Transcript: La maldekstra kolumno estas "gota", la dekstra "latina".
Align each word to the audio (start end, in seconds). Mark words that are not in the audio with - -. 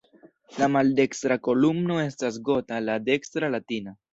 La 0.61 0.69
maldekstra 0.75 1.37
kolumno 1.49 1.99
estas 2.07 2.41
"gota", 2.49 2.81
la 2.89 2.99
dekstra 3.11 3.53
"latina". 3.59 3.99